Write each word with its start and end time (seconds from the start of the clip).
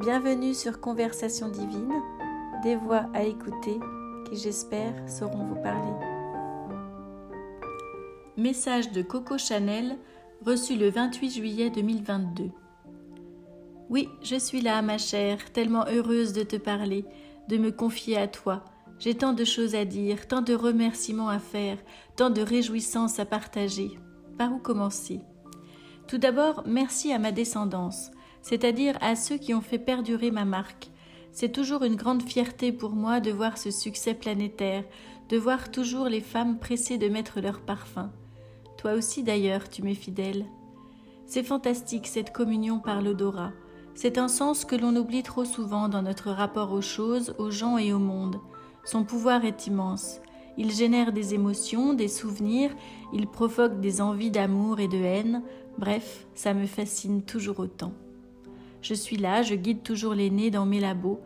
Bienvenue 0.00 0.54
sur 0.54 0.80
Conversation 0.80 1.50
divine, 1.50 1.92
des 2.62 2.74
voix 2.74 3.10
à 3.12 3.22
écouter 3.24 3.78
qui 4.24 4.36
j'espère 4.38 4.94
sauront 5.06 5.44
vous 5.44 5.62
parler. 5.62 5.92
Message 8.38 8.92
de 8.92 9.02
Coco 9.02 9.36
Chanel 9.36 9.98
reçu 10.46 10.76
le 10.76 10.88
28 10.88 11.30
juillet 11.30 11.68
2022. 11.68 12.44
Oui, 13.90 14.08
je 14.22 14.36
suis 14.36 14.62
là, 14.62 14.80
ma 14.80 14.96
chère, 14.96 15.52
tellement 15.52 15.84
heureuse 15.86 16.32
de 16.32 16.44
te 16.44 16.56
parler, 16.56 17.04
de 17.48 17.58
me 17.58 17.70
confier 17.70 18.16
à 18.16 18.26
toi. 18.26 18.64
J'ai 18.98 19.14
tant 19.14 19.34
de 19.34 19.44
choses 19.44 19.74
à 19.74 19.84
dire, 19.84 20.28
tant 20.28 20.40
de 20.40 20.54
remerciements 20.54 21.28
à 21.28 21.38
faire, 21.38 21.76
tant 22.16 22.30
de 22.30 22.40
réjouissances 22.40 23.18
à 23.18 23.26
partager. 23.26 23.90
Par 24.38 24.50
où 24.50 24.60
commencer? 24.60 25.20
Tout 26.08 26.16
d'abord, 26.16 26.62
merci 26.64 27.12
à 27.12 27.18
ma 27.18 27.32
descendance 27.32 28.10
c'est-à-dire 28.42 28.96
à 29.00 29.16
ceux 29.16 29.36
qui 29.36 29.54
ont 29.54 29.60
fait 29.60 29.78
perdurer 29.78 30.30
ma 30.30 30.44
marque. 30.44 30.90
C'est 31.32 31.52
toujours 31.52 31.84
une 31.84 31.96
grande 31.96 32.22
fierté 32.22 32.72
pour 32.72 32.90
moi 32.90 33.20
de 33.20 33.30
voir 33.30 33.58
ce 33.58 33.70
succès 33.70 34.14
planétaire, 34.14 34.84
de 35.28 35.36
voir 35.36 35.70
toujours 35.70 36.08
les 36.08 36.20
femmes 36.20 36.58
pressées 36.58 36.98
de 36.98 37.08
mettre 37.08 37.40
leur 37.40 37.60
parfum. 37.60 38.10
Toi 38.78 38.94
aussi 38.94 39.22
d'ailleurs, 39.22 39.68
tu 39.68 39.82
m'es 39.82 39.94
fidèle. 39.94 40.46
C'est 41.26 41.44
fantastique 41.44 42.06
cette 42.06 42.32
communion 42.32 42.80
par 42.80 43.02
l'odorat. 43.02 43.52
C'est 43.94 44.18
un 44.18 44.28
sens 44.28 44.64
que 44.64 44.74
l'on 44.74 44.96
oublie 44.96 45.22
trop 45.22 45.44
souvent 45.44 45.88
dans 45.88 46.02
notre 46.02 46.30
rapport 46.30 46.72
aux 46.72 46.80
choses, 46.80 47.34
aux 47.38 47.50
gens 47.50 47.78
et 47.78 47.92
au 47.92 47.98
monde. 47.98 48.40
Son 48.84 49.04
pouvoir 49.04 49.44
est 49.44 49.66
immense. 49.66 50.20
Il 50.56 50.72
génère 50.72 51.12
des 51.12 51.34
émotions, 51.34 51.94
des 51.94 52.08
souvenirs, 52.08 52.70
il 53.12 53.26
provoque 53.26 53.80
des 53.80 54.00
envies 54.00 54.30
d'amour 54.30 54.80
et 54.80 54.88
de 54.88 54.98
haine. 54.98 55.42
Bref, 55.78 56.26
ça 56.34 56.54
me 56.54 56.66
fascine 56.66 57.22
toujours 57.22 57.60
autant. 57.60 57.92
Je 58.82 58.94
suis 58.94 59.16
là, 59.16 59.42
je 59.42 59.54
guide 59.54 59.82
toujours 59.82 60.14
les 60.14 60.30
nés 60.30 60.50
dans 60.50 60.66
mes 60.66 60.80
labos. 60.80 61.20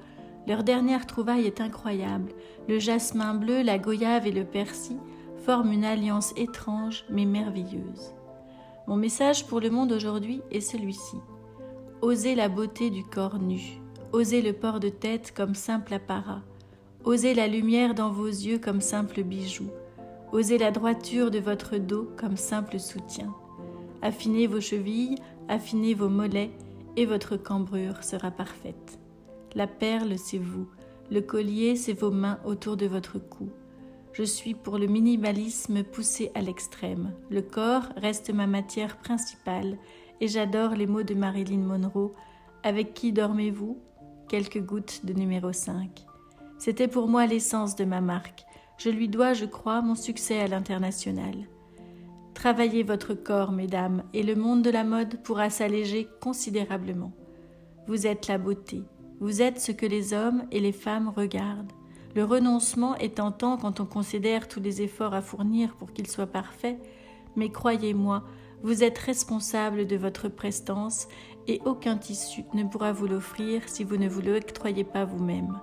Leur 0.47 0.65
dernière 0.65 1.07
trouvaille 1.07 1.47
est 1.47 1.61
incroyable. 1.61 2.33
Le 2.69 2.79
jasmin 2.79 3.35
bleu, 3.35 3.63
la 3.63 3.79
goyave 3.79 4.27
et 4.27 4.33
le 4.33 4.45
persil 4.45 4.99
forment 5.45 5.73
une 5.73 5.85
alliance 5.85 6.33
étrange 6.37 7.05
mais 7.11 7.25
merveilleuse. 7.25 8.15
Mon 8.87 8.97
message 8.97 9.47
pour 9.47 9.61
le 9.61 9.71
monde 9.71 9.93
aujourd'hui 9.93 10.43
est 10.51 10.61
celui-ci. 10.61 11.17
Osez 12.03 12.35
la 12.35 12.49
beauté 12.49 12.91
du 12.91 13.05
corps 13.05 13.39
nu. 13.39 13.61
Osez 14.13 14.43
le 14.43 14.53
port 14.53 14.81
de 14.81 14.91
tête 14.91 15.33
comme 15.35 15.55
simple 15.55 15.95
apparat. 15.95 16.43
Osez 17.05 17.35
la 17.35 17.47
lumière 17.47 17.95
dans 17.95 18.11
vos 18.11 18.27
yeux 18.27 18.59
comme 18.59 18.81
simple 18.81 19.23
bijou. 19.23 19.71
Osez 20.33 20.59
la 20.59 20.71
droiture 20.71 21.31
de 21.31 21.39
votre 21.39 21.79
dos 21.79 22.09
comme 22.17 22.37
simple 22.37 22.79
soutien. 22.79 23.35
Affinez 24.03 24.47
vos 24.47 24.61
chevilles, 24.61 25.17
affinez 25.49 25.95
vos 25.95 26.09
mollets, 26.09 26.51
et 26.97 27.07
votre 27.07 27.37
cambrure 27.37 28.03
sera 28.03 28.31
parfaite. 28.31 28.99
La 29.55 29.67
perle, 29.67 30.19
c'est 30.19 30.39
vous, 30.39 30.69
le 31.11 31.21
collier, 31.21 31.77
c'est 31.77 31.93
vos 31.93 32.11
mains 32.11 32.39
autour 32.45 32.77
de 32.77 32.87
votre 32.87 33.19
cou. 33.19 33.51
Je 34.13 34.23
suis 34.23 34.55
pour 34.55 34.79
le 34.79 34.87
minimalisme 34.87 35.83
poussé 35.83 36.31
à 36.35 36.41
l'extrême. 36.41 37.13
Le 37.31 37.43
corps 37.43 37.89
reste 37.97 38.33
ma 38.33 38.47
matière 38.47 38.97
principale 38.97 39.77
et 40.21 40.29
j'adore 40.29 40.71
les 40.71 40.87
mots 40.87 41.03
de 41.03 41.15
Marilyn 41.15 41.59
Monroe. 41.59 42.13
Avec 42.63 42.95
qui 42.95 43.13
dormez-vous? 43.13 43.79
Quelques 44.29 44.61
gouttes 44.61 45.05
de 45.05 45.13
numéro 45.13 45.53
5. 45.53 46.07
C'était 46.59 46.89
pour 46.89 47.09
moi 47.09 47.27
l'essence 47.27 47.77
de 47.77 47.85
ma 47.85 48.01
marque. 48.01 48.45
Je 48.79 48.89
lui 48.89 49.09
dois, 49.09 49.35
je 49.35 49.45
crois, 49.45 49.83
mon 49.83 49.95
succès 49.95 50.41
à 50.41 50.49
l'international. 50.49 51.35
Travaillez 52.45 52.83
votre 52.83 53.15
corps, 53.15 53.53
mesdames, 53.53 54.03
et 54.13 54.23
le 54.23 54.35
monde 54.35 54.61
de 54.61 54.69
la 54.69 54.85
mode 54.85 55.23
pourra 55.23 55.49
s'alléger 55.49 56.07
considérablement. 56.21 57.11
Vous 57.87 58.07
êtes 58.07 58.29
la 58.29 58.37
beauté, 58.37 58.83
vous 59.19 59.41
êtes 59.41 59.59
ce 59.59 59.73
que 59.73 59.87
les 59.87 60.13
hommes 60.13 60.45
et 60.51 60.61
les 60.61 60.73
femmes 60.73 61.09
regardent. 61.09 61.73
Le 62.15 62.23
renoncement 62.23 62.97
est 62.97 63.15
tentant 63.15 63.57
quand 63.57 63.81
on 63.81 63.87
considère 63.87 64.47
tous 64.47 64.61
les 64.61 64.83
efforts 64.83 65.15
à 65.15 65.23
fournir 65.23 65.75
pour 65.77 65.95
qu'il 65.95 66.07
soit 66.07 66.27
parfait, 66.27 66.79
mais 67.35 67.49
croyez-moi, 67.49 68.25
vous 68.63 68.85
êtes 68.85 68.99
responsable 68.99 69.87
de 69.87 69.97
votre 69.97 70.29
prestance 70.29 71.09
et 71.49 71.63
aucun 71.65 71.97
tissu 71.97 72.45
ne 72.53 72.65
pourra 72.65 72.93
vous 72.93 73.07
l'offrir 73.07 73.67
si 73.71 73.85
vous 73.85 73.97
ne 73.97 74.07
vous 74.07 74.21
l'octroyez 74.21 74.85
pas 74.85 75.07
vous-même. 75.07 75.59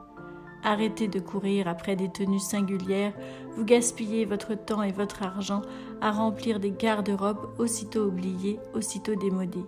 Arrêtez 0.63 1.07
de 1.07 1.19
courir 1.19 1.67
après 1.67 1.95
des 1.95 2.09
tenues 2.09 2.39
singulières, 2.39 3.13
vous 3.55 3.65
gaspillez 3.65 4.25
votre 4.25 4.53
temps 4.53 4.83
et 4.83 4.91
votre 4.91 5.23
argent 5.23 5.63
à 6.01 6.11
remplir 6.11 6.59
des 6.59 6.71
garde-robes 6.71 7.49
aussitôt 7.57 8.05
oubliées, 8.05 8.59
aussitôt 8.73 9.15
démodées. 9.15 9.65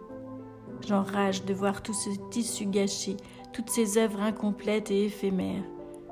J'enrage 0.88 1.46
de 1.46 1.54
voir 1.54 1.82
tout 1.82 1.94
ce 1.94 2.10
tissu 2.30 2.66
gâché, 2.66 3.18
toutes 3.54 3.70
ces 3.70 3.98
œuvres 3.98 4.22
incomplètes 4.22 4.92
et 4.92 5.06
éphémères. 5.06 5.64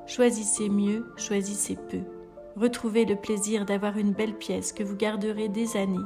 Choisissez 0.08 0.70
mieux, 0.70 1.06
choisissez 1.16 1.78
peu. 1.90 2.00
Retrouvez 2.56 3.06
le 3.06 3.16
plaisir 3.16 3.66
d'avoir 3.66 3.98
une 3.98 4.14
belle 4.14 4.36
pièce 4.36 4.74
que 4.74 4.84
vous 4.84 4.96
garderez 4.96 5.48
des 5.48 5.78
années. 5.78 5.98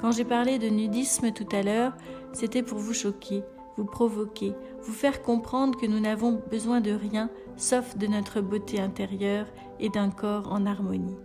Quand 0.00 0.12
j'ai 0.12 0.24
parlé 0.24 0.58
de 0.58 0.68
nudisme 0.68 1.30
tout 1.32 1.46
à 1.52 1.62
l'heure, 1.62 1.92
c'était 2.32 2.62
pour 2.62 2.78
vous 2.78 2.94
choquer, 2.94 3.42
vous 3.76 3.84
provoquer, 3.84 4.54
vous 4.82 4.92
faire 4.92 5.22
comprendre 5.22 5.78
que 5.78 5.86
nous 5.86 6.00
n'avons 6.00 6.42
besoin 6.50 6.80
de 6.80 6.92
rien 6.92 7.30
sauf 7.56 7.96
de 7.96 8.06
notre 8.06 8.40
beauté 8.40 8.80
intérieure 8.80 9.46
et 9.80 9.88
d'un 9.88 10.10
corps 10.10 10.52
en 10.52 10.66
harmonie. 10.66 11.16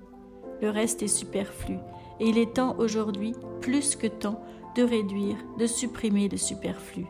Le 0.62 0.70
reste 0.70 1.04
est 1.04 1.08
superflu, 1.08 1.76
et 2.20 2.28
il 2.28 2.38
est 2.38 2.56
temps 2.56 2.76
aujourd'hui, 2.80 3.34
plus 3.62 3.96
que 3.96 4.08
temps, 4.08 4.42
de 4.76 4.84
réduire, 4.84 5.38
de 5.58 5.68
supprimer 5.68 6.30
le 6.30 6.38
superflu. 6.38 7.06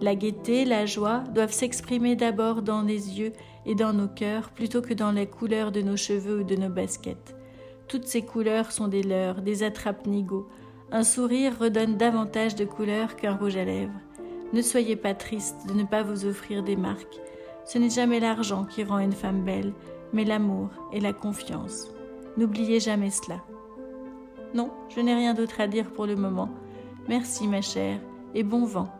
La 0.00 0.14
gaieté, 0.14 0.64
la 0.64 0.84
joie 0.84 1.20
doivent 1.32 1.52
s'exprimer 1.52 2.16
d'abord 2.16 2.62
dans 2.62 2.82
les 2.82 3.18
yeux 3.18 3.32
et 3.66 3.74
dans 3.74 3.92
nos 3.92 4.08
cœurs 4.08 4.50
plutôt 4.50 4.82
que 4.82 4.94
dans 4.94 5.12
les 5.12 5.26
couleurs 5.26 5.70
de 5.70 5.80
nos 5.80 5.96
cheveux 5.96 6.40
ou 6.40 6.44
de 6.44 6.56
nos 6.56 6.68
baskets. 6.68 7.36
Toutes 7.88 8.06
ces 8.06 8.22
couleurs 8.22 8.72
sont 8.72 8.88
des 8.88 9.02
leurs, 9.02 9.42
des 9.42 9.62
attrape-nigauds. 9.62 10.48
Un 10.90 11.04
sourire 11.04 11.58
redonne 11.58 11.96
davantage 11.96 12.56
de 12.56 12.64
couleurs 12.64 13.16
qu'un 13.16 13.36
rouge 13.36 13.56
à 13.56 13.64
lèvres. 13.64 13.92
Ne 14.52 14.62
soyez 14.62 14.96
pas 14.96 15.14
triste 15.14 15.66
de 15.66 15.72
ne 15.72 15.84
pas 15.84 16.02
vous 16.02 16.26
offrir 16.26 16.62
des 16.62 16.76
marques. 16.76 17.20
Ce 17.64 17.78
n'est 17.78 17.90
jamais 17.90 18.20
l'argent 18.20 18.64
qui 18.64 18.84
rend 18.84 18.98
une 18.98 19.12
femme 19.12 19.44
belle, 19.44 19.72
mais 20.12 20.24
l'amour 20.24 20.68
et 20.92 21.00
la 21.00 21.12
confiance. 21.12 21.90
N'oubliez 22.36 22.80
jamais 22.80 23.10
cela. 23.10 23.42
Non, 24.54 24.70
je 24.94 25.00
n'ai 25.00 25.14
rien 25.14 25.32
d'autre 25.32 25.60
à 25.60 25.66
dire 25.66 25.90
pour 25.92 26.06
le 26.06 26.16
moment. 26.16 26.50
Merci 27.08 27.48
ma 27.48 27.62
chère, 27.62 27.98
et 28.34 28.42
bon 28.42 28.64
vent. 28.64 28.92